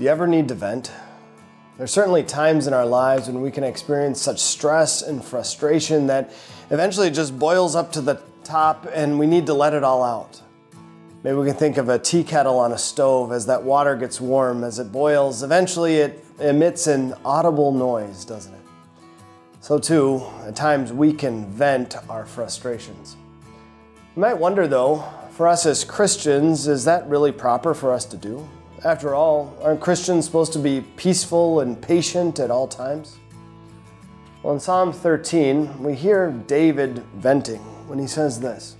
[0.00, 0.90] Do you ever need to vent?
[1.76, 6.32] There's certainly times in our lives when we can experience such stress and frustration that
[6.70, 10.02] eventually it just boils up to the top and we need to let it all
[10.02, 10.40] out.
[11.22, 14.22] Maybe we can think of a tea kettle on a stove as that water gets
[14.22, 18.60] warm, as it boils, eventually it emits an audible noise, doesn't it?
[19.60, 23.18] So, too, at times we can vent our frustrations.
[24.16, 28.16] You might wonder, though, for us as Christians, is that really proper for us to
[28.16, 28.48] do?
[28.82, 33.18] After all, aren't Christians supposed to be peaceful and patient at all times?
[34.42, 38.76] Well, in Psalm 13, we hear David venting when he says this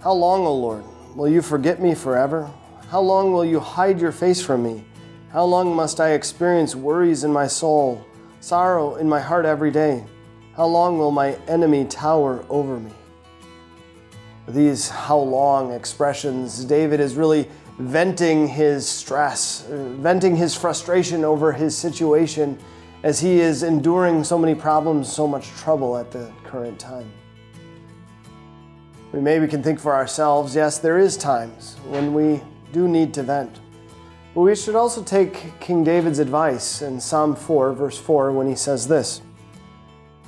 [0.00, 0.82] How long, O Lord,
[1.14, 2.50] will you forget me forever?
[2.88, 4.84] How long will you hide your face from me?
[5.30, 8.04] How long must I experience worries in my soul,
[8.40, 10.04] sorrow in my heart every day?
[10.56, 12.90] How long will my enemy tower over me?
[14.48, 21.76] These how long expressions, David is really venting his stress, venting his frustration over his
[21.76, 22.58] situation
[23.02, 27.10] as he is enduring so many problems, so much trouble at the current time.
[29.12, 32.40] We maybe can think for ourselves, yes, there is times when we
[32.72, 33.60] do need to vent.
[34.34, 38.56] But we should also take King David's advice in Psalm 4, verse 4, when he
[38.56, 39.20] says this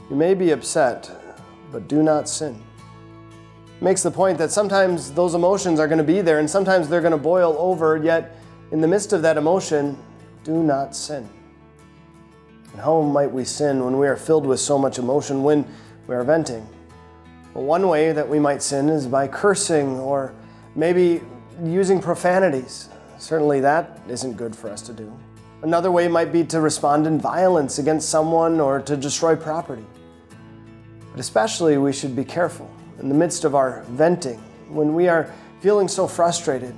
[0.08, 1.10] You may be upset,
[1.72, 2.62] but do not sin
[3.80, 7.00] makes the point that sometimes those emotions are going to be there and sometimes they're
[7.00, 8.36] going to boil over, yet
[8.72, 9.96] in the midst of that emotion,
[10.44, 11.28] do not sin.
[12.72, 15.66] And how might we sin when we are filled with so much emotion, when
[16.06, 16.66] we are venting?
[17.54, 20.34] Well, one way that we might sin is by cursing or
[20.74, 21.20] maybe
[21.62, 22.88] using profanities.
[23.18, 25.12] Certainly, that isn't good for us to do.
[25.62, 29.86] Another way might be to respond in violence against someone or to destroy property.
[31.10, 35.32] But especially, we should be careful in the midst of our venting, when we are
[35.60, 36.74] feeling so frustrated,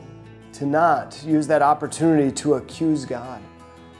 [0.53, 3.41] to not use that opportunity to accuse God,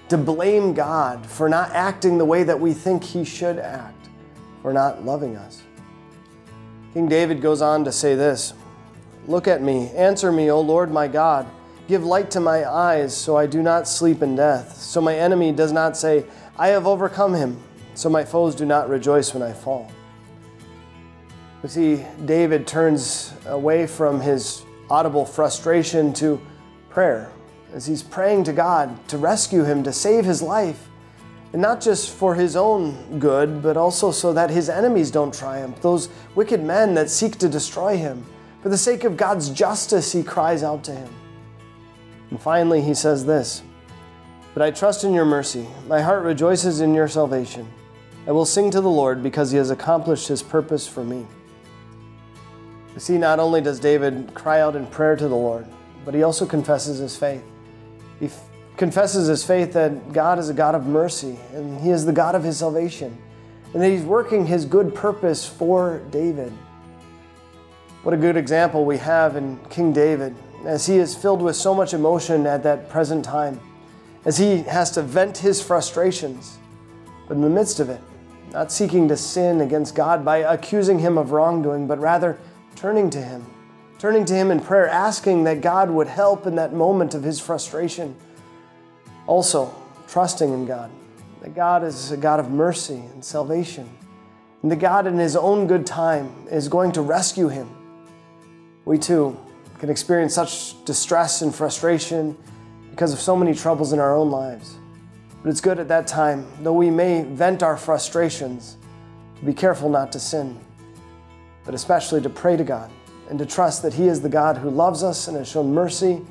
[0.09, 4.09] to blame God for not acting the way that we think He should act,
[4.63, 5.63] for not loving us.
[6.95, 8.55] King David goes on to say this
[9.27, 11.47] Look at me, answer me, O Lord my God.
[11.87, 15.53] Give light to my eyes, so I do not sleep in death, so my enemy
[15.53, 16.25] does not say,
[16.59, 17.63] I have overcome him,
[17.95, 19.91] so my foes do not rejoice when I fall.
[21.63, 26.41] We see David turns away from his audible frustration to
[26.89, 27.33] prayer
[27.75, 30.89] as he's praying to God to rescue him, to save his life.
[31.53, 35.81] And not just for his own good, but also so that his enemies don't triumph,
[35.81, 38.25] those wicked men that seek to destroy him.
[38.63, 41.09] For the sake of God's justice, he cries out to him.
[42.31, 43.63] And finally, he says this
[44.53, 45.67] But I trust in your mercy.
[45.89, 47.67] My heart rejoices in your salvation.
[48.27, 51.27] I will sing to the Lord because he has accomplished his purpose for me.
[52.95, 55.67] You see, not only does David cry out in prayer to the Lord,
[56.05, 57.45] but he also confesses his faith.
[58.19, 58.45] He f-
[58.77, 62.35] confesses his faith that God is a God of mercy and he is the God
[62.35, 63.17] of his salvation,
[63.73, 66.53] and that he's working his good purpose for David.
[68.03, 70.35] What a good example we have in King David
[70.65, 73.61] as he is filled with so much emotion at that present time,
[74.25, 76.59] as he has to vent his frustrations.
[77.27, 78.01] But in the midst of it,
[78.53, 82.39] not seeking to sin against God by accusing him of wrongdoing, but rather
[82.79, 83.45] turning to Him,
[83.99, 87.41] turning to Him in prayer, asking that God would help in that moment of his
[87.41, 88.15] frustration.
[89.27, 89.75] Also,
[90.07, 90.89] trusting in God,
[91.43, 93.91] that God is a God of mercy and salvation,
[94.63, 97.69] and that God, in His own good time, is going to rescue him.
[98.85, 99.37] We too
[99.81, 102.37] can experience such distress and frustration
[102.91, 104.77] because of so many troubles in our own lives.
[105.43, 108.77] But it's good at that time, though we may vent our frustrations,
[109.41, 110.59] to be careful not to sin
[111.69, 112.91] but especially to pray to God
[113.29, 116.23] and to trust that He is the God who loves us and has shown mercy,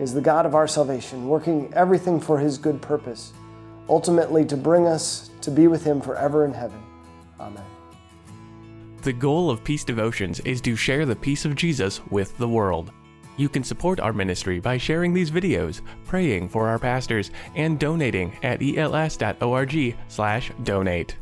[0.00, 3.32] is the God of our salvation, working everything for His good purpose,
[3.88, 6.82] ultimately to bring us to be with Him forever in heaven.
[7.38, 7.62] Amen.
[9.02, 12.90] The goal of Peace Devotions is to share the peace of Jesus with the world.
[13.36, 18.32] You can support our ministry by sharing these videos, praying for our pastors, and donating
[18.42, 21.16] at els.org/donate.